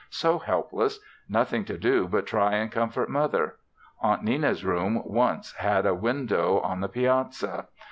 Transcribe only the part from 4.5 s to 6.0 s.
room once had a